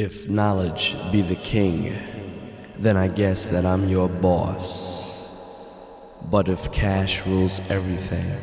[0.00, 1.94] If knowledge be the king,
[2.78, 5.26] then I guess that I'm your boss.
[6.22, 8.40] But if cash rules everything,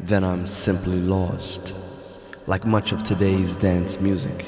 [0.00, 1.74] then I'm simply lost.
[2.48, 4.46] Like much of today's dance music,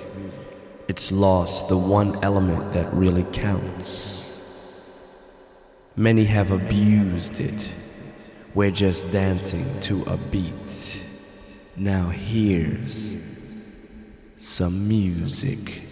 [0.89, 4.33] it's lost the one element that really counts.
[5.95, 7.69] Many have abused it.
[8.53, 11.03] We're just dancing to a beat.
[11.77, 13.15] Now here's
[14.39, 15.83] some music.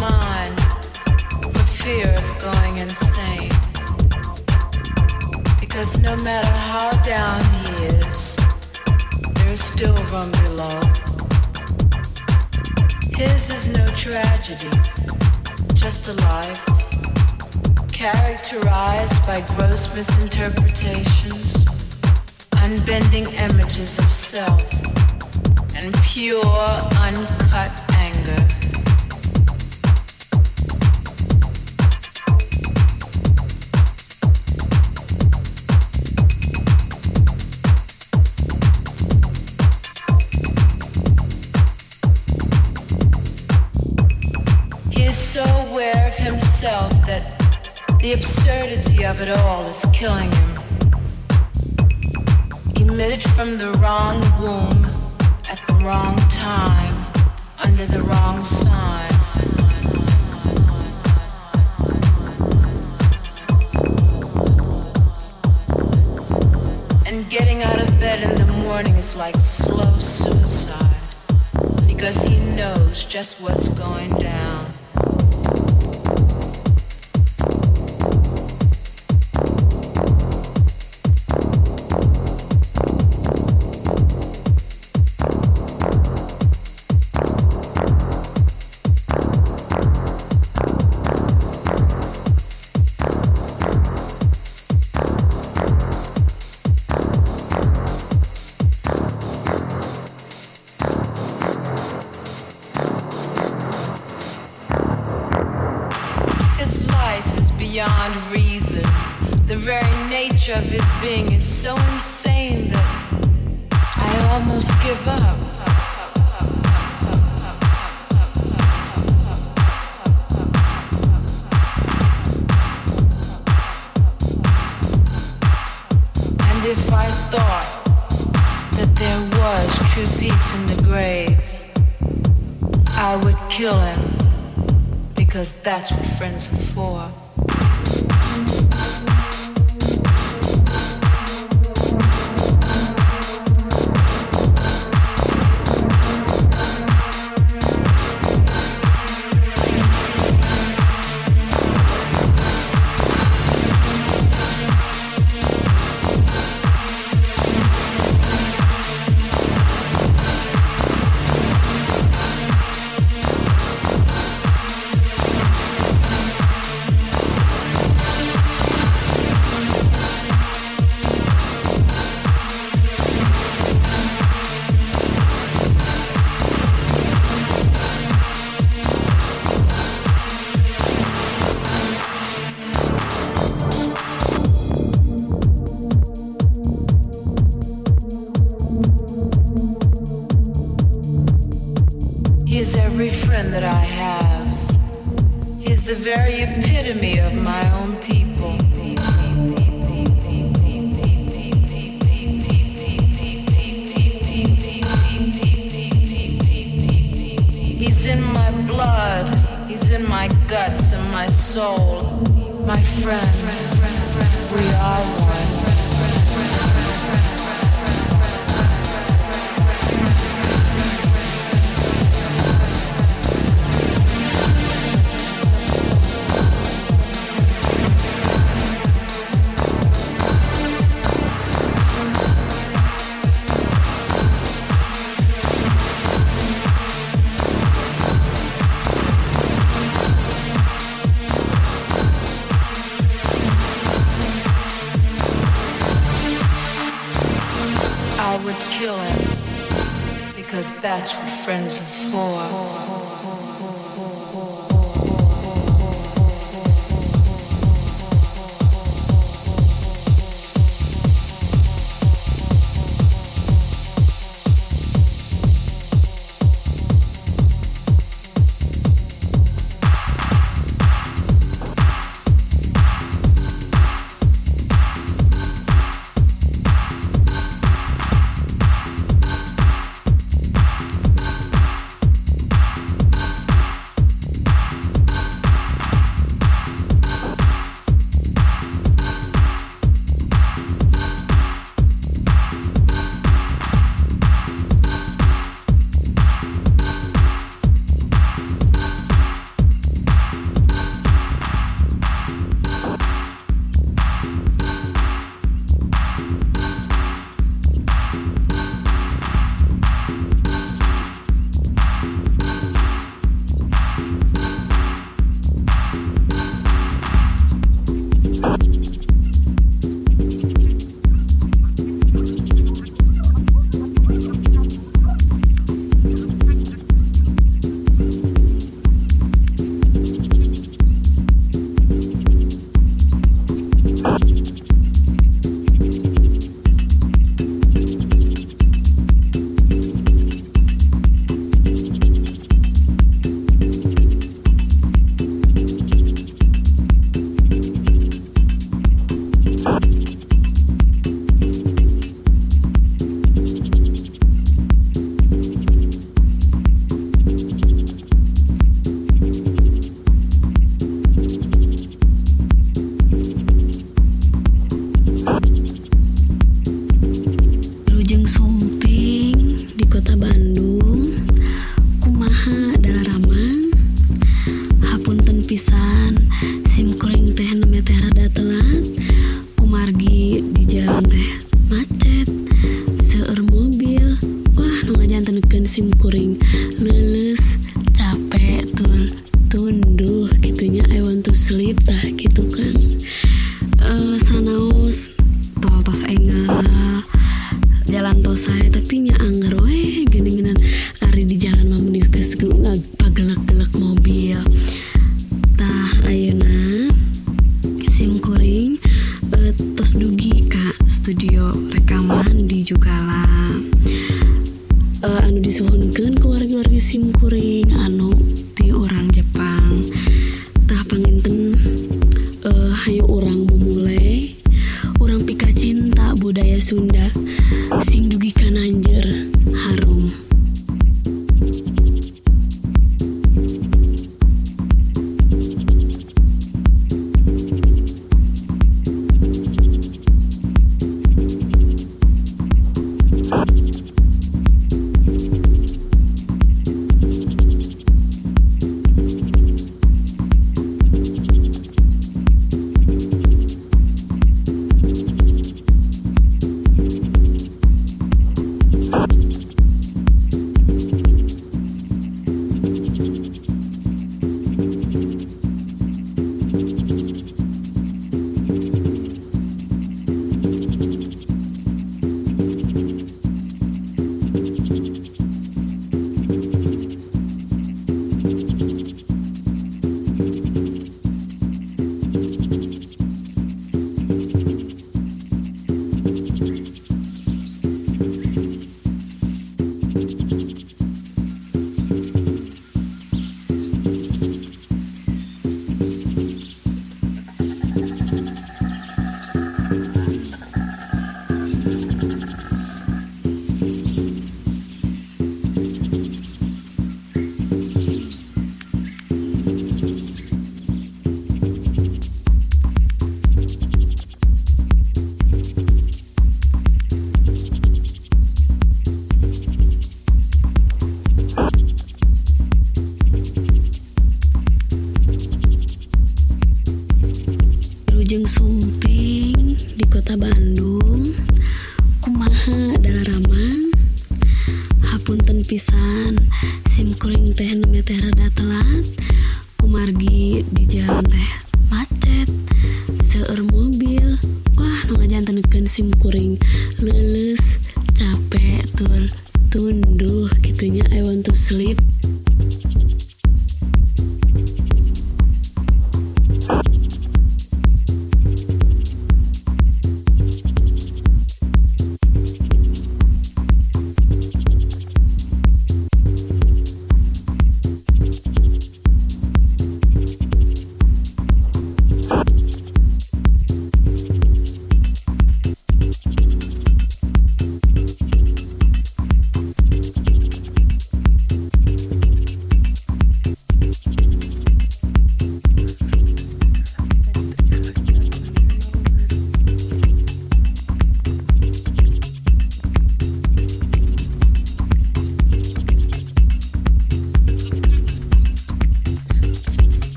[0.00, 0.58] Mind
[1.52, 3.52] for fear of going insane.
[5.60, 8.36] Because no matter how down he is,
[9.34, 10.80] there is still room below.
[13.16, 14.76] His is no tragedy,
[15.74, 16.62] just a life
[17.92, 21.66] characterized by gross misinterpretations,
[22.62, 24.62] unbending images of self,
[25.76, 26.44] and pure,
[27.06, 27.85] uncut
[48.06, 50.54] The absurdity of it all is killing him.
[52.76, 54.84] Emitted from the wrong womb
[55.50, 56.94] at the wrong time,
[57.64, 59.10] under the wrong sign.
[67.06, 70.94] And getting out of bed in the morning is like slow suicide
[71.88, 74.75] because he knows just what's going down.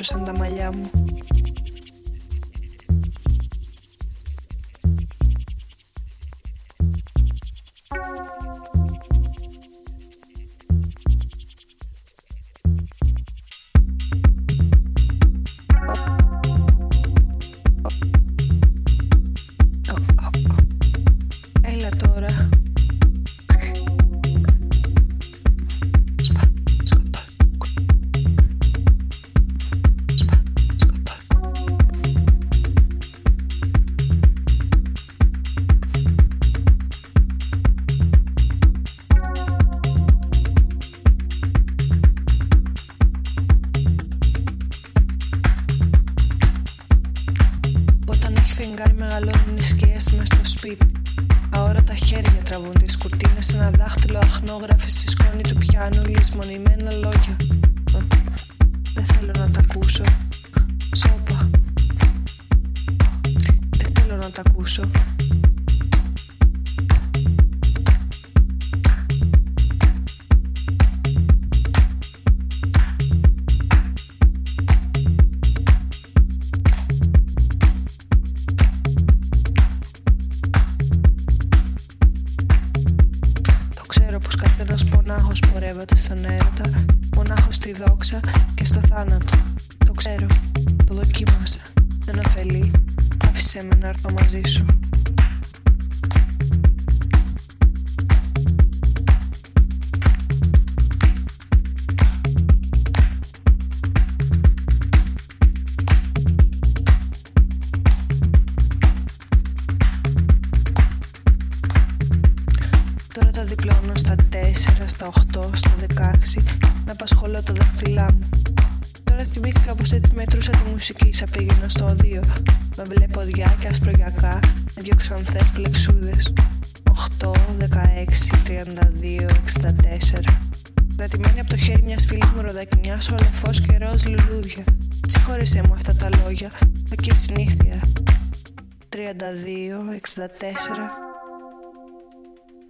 [0.00, 0.99] Που άσπρεσαν τα μαλλιά μου.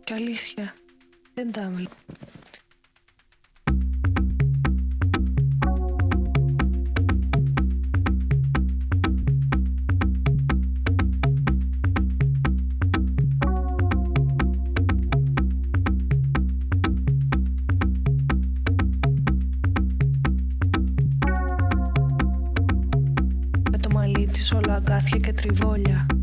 [0.04, 0.74] και αλήθεια
[1.34, 1.62] δεν τα
[23.80, 23.88] το
[25.20, 26.19] και τριβόλια.